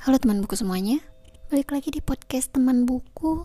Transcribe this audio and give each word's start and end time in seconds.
Halo 0.00 0.16
teman 0.16 0.40
buku 0.40 0.56
semuanya, 0.56 0.96
balik 1.52 1.76
lagi 1.76 1.92
di 1.92 2.00
podcast 2.00 2.56
teman 2.56 2.88
buku 2.88 3.44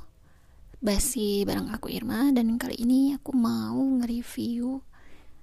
Basi 0.80 1.44
bareng 1.44 1.68
aku 1.68 1.92
Irma. 1.92 2.32
Dan 2.32 2.56
kali 2.56 2.80
ini 2.80 3.12
aku 3.12 3.36
mau 3.36 3.76
nge-review 3.76 4.80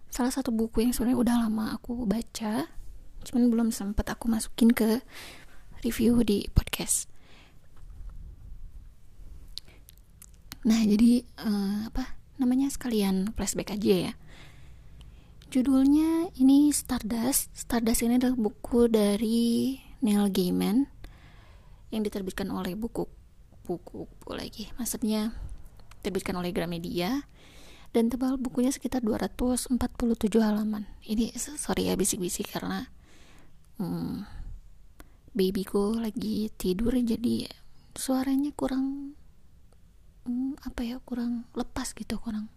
salah 0.08 0.32
satu 0.32 0.48
buku 0.56 0.80
yang 0.80 0.96
sebenarnya 0.96 1.20
udah 1.20 1.36
lama 1.44 1.76
aku 1.76 2.08
baca 2.08 2.64
Cuman 3.29 3.52
belum 3.52 3.68
sempet 3.76 4.08
aku 4.08 4.32
masukin 4.32 4.72
ke 4.72 5.04
review 5.84 6.25
di 6.25 6.48
podcast. 6.48 7.12
Nah 10.64 10.80
jadi 10.80 11.29
uh, 11.44 11.93
apa 11.93 12.16
namanya 12.40 12.72
sekalian 12.72 13.36
flashback 13.36 13.76
aja 13.76 14.08
ya. 14.08 14.13
Judulnya 15.52 16.32
ini 16.40 16.72
Stardust. 16.72 17.52
Stardust 17.52 18.00
ini 18.00 18.16
adalah 18.16 18.32
buku 18.32 18.88
dari 18.88 19.76
Neil 20.00 20.32
Gaiman 20.32 21.01
yang 21.92 22.02
diterbitkan 22.02 22.48
oleh 22.48 22.72
buku 22.72 23.04
buku, 23.62 24.10
buku 24.10 24.32
lagi. 24.34 24.64
Maksudnya 24.80 25.30
diterbitkan 26.00 26.34
oleh 26.34 26.50
Gramedia 26.50 27.22
dan 27.94 28.08
tebal 28.10 28.40
bukunya 28.40 28.72
sekitar 28.74 29.04
247 29.04 29.78
halaman. 30.42 30.88
Ini 31.06 31.36
sorry 31.36 31.92
ya 31.92 31.94
bisik-bisik 31.94 32.50
karena 32.50 32.91
hmm, 33.78 34.27
babyku 35.36 36.00
lagi 36.00 36.50
tidur 36.56 36.96
jadi 36.96 37.46
suaranya 37.92 38.50
kurang 38.56 39.14
hmm, 40.24 40.58
apa 40.64 40.80
ya 40.82 40.96
kurang 41.04 41.44
lepas 41.52 41.92
gitu 41.92 42.16
kurang 42.16 42.48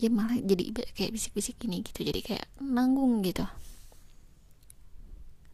ya 0.00 0.08
malah 0.08 0.40
jadi 0.40 0.72
kayak 0.96 1.12
bisik-bisik 1.12 1.60
gini 1.60 1.84
gitu 1.84 2.00
jadi 2.00 2.24
kayak 2.24 2.46
nanggung 2.56 3.20
gitu. 3.20 3.44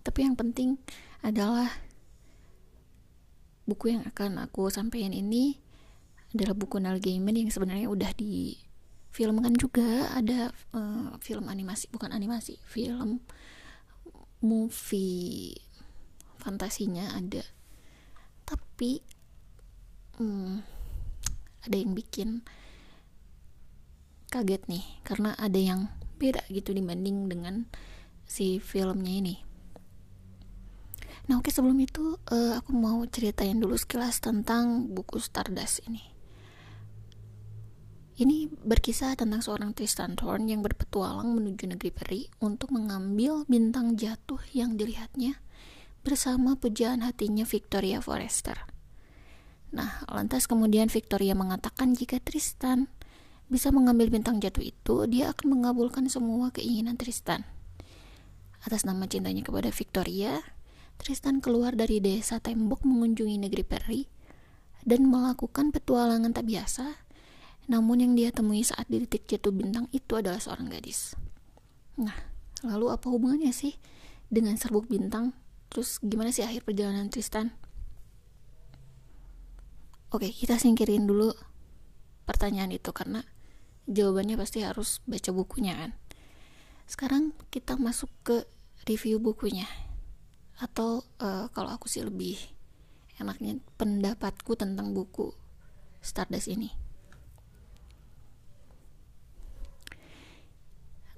Tapi 0.07 0.23
yang 0.23 0.39
penting 0.39 0.79
adalah 1.27 1.67
buku 3.67 3.93
yang 3.93 4.07
akan 4.07 4.47
aku 4.47 4.71
sampaikan 4.71 5.11
ini 5.13 5.59
adalah 6.33 6.55
buku 6.55 6.79
Neil 6.79 7.03
Gaiman 7.03 7.35
yang 7.35 7.51
sebenarnya 7.51 7.91
udah 7.91 8.11
di 8.15 8.57
filmkan 9.11 9.55
juga. 9.59 10.11
Ada 10.15 10.55
uh, 10.73 11.19
film 11.19 11.51
animasi 11.51 11.91
bukan 11.91 12.15
animasi 12.15 12.63
film 12.65 13.21
movie. 14.41 15.59
Fantasinya 16.39 17.15
ada. 17.19 17.43
Tapi 18.47 19.03
hmm, 20.23 20.63
ada 21.67 21.77
yang 21.77 21.93
bikin 21.93 22.47
kaget 24.31 24.63
nih 24.71 24.85
karena 25.07 25.35
ada 25.39 25.59
yang 25.59 25.81
beda 26.19 26.43
gitu 26.51 26.75
dibanding 26.75 27.31
dengan 27.31 27.67
si 28.27 28.59
filmnya 28.59 29.23
ini 29.23 29.46
Nah 31.27 31.43
oke 31.43 31.51
sebelum 31.51 31.79
itu 31.83 32.15
uh, 32.31 32.59
aku 32.59 32.71
mau 32.71 33.03
ceritain 33.11 33.59
dulu 33.59 33.75
sekilas 33.75 34.23
tentang 34.23 34.87
buku 34.91 35.19
Stardust 35.19 35.83
ini. 35.91 36.17
Ini 38.17 38.49
berkisah 38.49 39.13
tentang 39.13 39.45
seorang 39.45 39.77
Tristan 39.77 40.17
Thorn 40.17 40.49
yang 40.49 40.65
berpetualang 40.65 41.37
menuju 41.37 41.69
negeri 41.69 41.91
peri 41.93 42.23
untuk 42.41 42.73
mengambil 42.73 43.45
bintang 43.45 43.93
jatuh 43.93 44.41
yang 44.57 44.81
dilihatnya 44.81 45.37
bersama 46.01 46.57
pujaan 46.57 47.05
hatinya 47.05 47.45
Victoria 47.45 48.01
Forrester. 48.01 48.57
Nah, 49.77 50.01
lantas 50.09 50.49
kemudian 50.49 50.89
Victoria 50.89 51.37
mengatakan 51.37 51.93
jika 51.93 52.17
Tristan 52.17 52.89
bisa 53.53 53.69
mengambil 53.69 54.09
bintang 54.09 54.41
jatuh 54.41 54.65
itu, 54.65 55.05
dia 55.13 55.37
akan 55.37 55.61
mengabulkan 55.61 56.09
semua 56.09 56.49
keinginan 56.57 56.97
Tristan. 56.97 57.45
Atas 58.65 58.89
nama 58.89 59.05
cintanya 59.05 59.45
kepada 59.45 59.69
Victoria, 59.69 60.41
Tristan 60.97 61.45
keluar 61.45 61.77
dari 61.77 62.01
desa 62.01 62.41
tembok 62.41 62.83
mengunjungi 62.83 63.37
negeri 63.37 63.65
peri 63.65 64.03
dan 64.87 65.11
melakukan 65.11 65.75
petualangan 65.75 66.33
tak 66.33 66.47
biasa. 66.49 67.03
Namun 67.67 67.99
yang 67.99 68.13
dia 68.15 68.31
temui 68.31 68.63
saat 68.63 68.87
di 68.87 69.03
titik 69.03 69.27
jatuh 69.27 69.51
bintang 69.51 69.91
itu 69.91 70.15
adalah 70.15 70.39
seorang 70.39 70.71
gadis. 70.71 71.19
Nah, 71.99 72.15
lalu 72.63 72.95
apa 72.95 73.11
hubungannya 73.11 73.51
sih 73.51 73.75
dengan 74.31 74.55
serbuk 74.55 74.87
bintang? 74.87 75.35
Terus 75.69 75.99
gimana 75.99 76.31
sih 76.31 76.47
akhir 76.47 76.63
perjalanan 76.63 77.11
Tristan? 77.11 77.51
Oke, 80.15 80.31
kita 80.31 80.55
singkirin 80.57 81.11
dulu 81.11 81.35
pertanyaan 82.23 82.71
itu 82.71 82.95
karena 82.95 83.27
jawabannya 83.91 84.39
pasti 84.39 84.63
harus 84.63 85.03
baca 85.03 85.35
bukunya 85.35 85.75
kan. 85.75 85.91
Sekarang 86.87 87.35
kita 87.51 87.75
masuk 87.75 88.11
ke 88.23 88.47
review 88.87 89.19
bukunya 89.19 89.67
atau 90.57 91.05
uh, 91.21 91.49
kalau 91.53 91.69
aku 91.73 91.89
sih 91.89 92.01
lebih 92.01 92.41
enaknya 93.21 93.61
pendapatku 93.77 94.57
tentang 94.57 94.93
buku 94.93 95.33
Stardust 96.01 96.49
ini. 96.53 96.71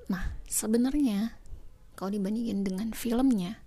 Nah, 0.09 0.41
sebenarnya 0.49 1.37
kalau 1.93 2.15
dibandingin 2.15 2.65
dengan 2.65 2.97
filmnya, 2.97 3.61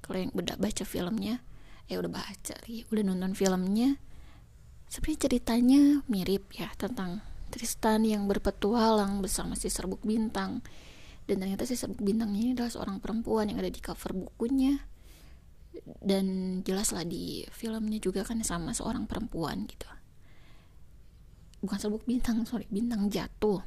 kalau 0.00 0.24
yang 0.24 0.32
udah 0.32 0.56
baca 0.56 0.84
filmnya, 0.88 1.44
eh 1.90 2.00
udah 2.00 2.08
baca, 2.08 2.54
udah 2.64 3.02
nonton 3.04 3.36
filmnya, 3.36 4.00
sebenarnya 4.88 5.28
ceritanya 5.28 5.82
mirip 6.08 6.48
ya 6.56 6.72
tentang 6.80 7.20
Tristan 7.52 8.02
yang 8.02 8.26
berpetualang 8.26 9.22
bersama 9.22 9.54
si 9.54 9.70
serbuk 9.70 10.02
bintang 10.02 10.58
dan 11.24 11.36
ternyata 11.40 11.64
si 11.64 11.74
bintangnya 11.96 12.40
ini 12.40 12.52
adalah 12.52 12.72
seorang 12.72 13.00
perempuan 13.00 13.48
yang 13.48 13.58
ada 13.60 13.72
di 13.72 13.80
cover 13.80 14.12
bukunya. 14.12 14.76
Dan 15.84 16.60
jelas 16.62 16.94
lah 16.94 17.02
di 17.02 17.42
filmnya 17.50 17.98
juga 17.98 18.22
kan 18.22 18.38
sama 18.46 18.70
seorang 18.76 19.10
perempuan 19.10 19.66
gitu. 19.66 19.88
Bukan 21.64 21.78
sebut 21.80 22.04
bintang 22.04 22.44
sorry 22.44 22.68
bintang 22.68 23.08
jatuh. 23.08 23.64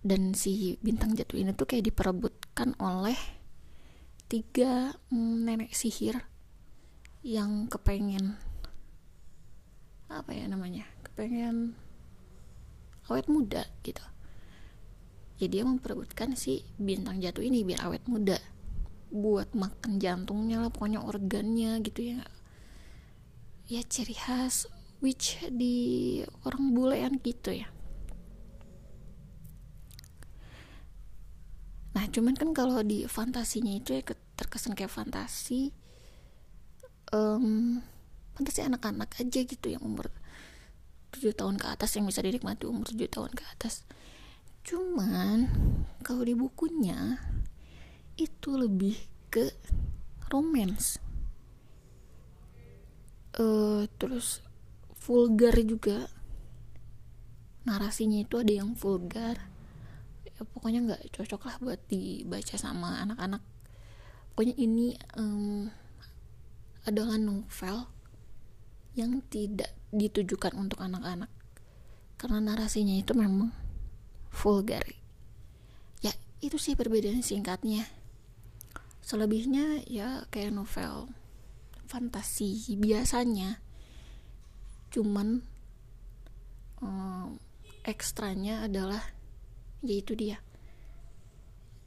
Dan 0.00 0.32
si 0.32 0.80
bintang 0.80 1.12
jatuh 1.12 1.36
ini 1.36 1.52
tuh 1.52 1.68
kayak 1.68 1.92
diperebutkan 1.92 2.72
oleh 2.80 3.16
tiga 4.32 4.96
nenek 5.12 5.76
sihir 5.76 6.24
yang 7.24 7.68
kepengen 7.68 8.36
apa 10.08 10.32
ya 10.32 10.48
namanya 10.48 10.88
kepengen 11.04 11.76
awet 13.08 13.28
muda 13.28 13.68
gitu 13.84 14.00
ya 15.38 15.46
dia 15.46 15.62
memperebutkan 15.62 16.34
si 16.34 16.66
bintang 16.76 17.22
jatuh 17.22 17.42
ini 17.42 17.62
biar 17.62 17.86
awet 17.86 18.04
muda. 18.10 18.38
Buat 19.08 19.56
makan 19.56 20.02
jantungnya 20.02 20.60
lah 20.60 20.70
pokoknya 20.74 21.00
organnya 21.00 21.80
gitu 21.80 22.14
ya. 22.14 22.20
Ya 23.70 23.80
ciri 23.86 24.18
khas 24.18 24.68
witch 24.98 25.46
di 25.54 26.20
orang 26.42 26.74
bulean 26.74 27.22
gitu 27.22 27.54
ya. 27.54 27.70
Nah 31.94 32.04
cuman 32.10 32.34
kan 32.34 32.50
kalau 32.52 32.82
di 32.82 33.06
fantasinya 33.06 33.74
itu 33.74 33.94
ya 33.94 34.02
terkesan 34.38 34.78
kayak 34.78 34.90
fantasi 34.92 35.74
um, 37.10 37.78
fantasi 38.38 38.62
anak-anak 38.62 39.18
aja 39.18 39.40
gitu 39.42 39.66
yang 39.66 39.82
umur 39.82 40.12
7 41.10 41.34
tahun 41.34 41.56
ke 41.58 41.66
atas 41.66 41.96
yang 41.96 42.06
bisa 42.06 42.22
dinikmati 42.22 42.68
umur 42.68 42.86
7 42.86 43.02
tahun 43.08 43.32
ke 43.34 43.44
atas 43.56 43.82
cuman 44.66 45.48
kalau 46.02 46.22
di 46.24 46.32
bukunya 46.32 47.20
itu 48.18 48.50
lebih 48.58 48.98
ke 49.30 49.54
romance. 50.32 50.98
Uh, 53.38 53.86
terus 54.02 54.42
vulgar 54.98 55.54
juga. 55.62 56.10
Narasinya 57.62 58.18
itu 58.24 58.40
ada 58.40 58.52
yang 58.52 58.74
vulgar. 58.74 59.38
Ya, 60.26 60.42
pokoknya 60.42 60.80
nggak 60.84 61.02
cocok 61.14 61.42
lah 61.46 61.56
buat 61.62 61.80
dibaca 61.86 62.56
sama 62.58 62.98
anak-anak. 63.04 63.42
Pokoknya 64.32 64.54
ini 64.58 64.96
um, 65.14 65.70
adalah 66.88 67.20
novel 67.20 67.86
yang 68.96 69.22
tidak 69.30 69.70
ditujukan 69.94 70.56
untuk 70.58 70.82
anak-anak. 70.82 71.30
Karena 72.18 72.42
narasinya 72.42 72.98
itu 72.98 73.14
memang 73.14 73.67
vulgar. 74.32 74.84
Ya 76.04 76.12
itu 76.44 76.56
sih 76.56 76.78
perbedaan 76.78 77.24
singkatnya. 77.24 77.88
Selebihnya 79.02 79.84
ya 79.88 80.28
kayak 80.28 80.54
novel 80.54 81.08
fantasi 81.88 82.76
biasanya. 82.76 83.60
Cuman 84.92 85.40
um, 86.84 87.40
ekstranya 87.84 88.68
adalah 88.68 89.00
yaitu 89.80 90.12
dia. 90.12 90.38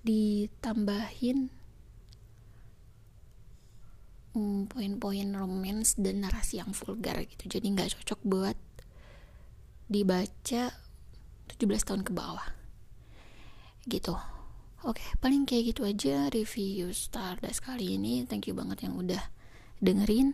Ditambahin 0.02 1.54
um, 4.36 4.66
poin-poin 4.68 5.30
romance 5.36 5.96
dan 6.00 6.24
narasi 6.26 6.60
yang 6.60 6.72
vulgar 6.74 7.22
gitu. 7.28 7.46
Jadi 7.48 7.66
nggak 7.76 8.02
cocok 8.02 8.20
buat 8.26 8.58
dibaca 9.92 10.72
17 11.58 11.88
tahun 11.88 12.02
ke 12.08 12.12
bawah 12.16 12.48
gitu 13.90 14.16
Oke, 14.82 15.06
paling 15.22 15.46
kayak 15.46 15.78
gitu 15.78 15.86
aja 15.86 16.26
review 16.34 16.90
Stardust 16.90 17.62
kali 17.62 18.02
ini. 18.02 18.26
Thank 18.26 18.50
you 18.50 18.58
banget 18.58 18.90
yang 18.90 18.98
udah 18.98 19.30
dengerin. 19.78 20.34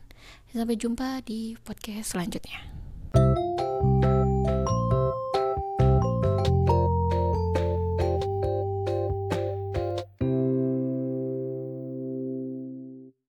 Sampai 0.56 0.80
jumpa 0.80 1.20
di 1.28 1.60
podcast 1.60 2.16
selanjutnya. 2.16 2.87